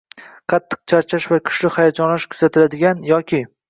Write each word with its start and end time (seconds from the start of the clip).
Qattiq 0.53 0.81
charchash 0.93 1.29
va 1.35 1.39
kuchli 1.51 1.73
hayajonlanish 1.79 2.29
kuzatiladigan 2.35 3.11
yoki 3.15 3.47